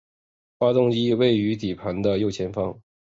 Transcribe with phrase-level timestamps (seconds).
[0.57, 2.81] 发动机位于底盘的右前方。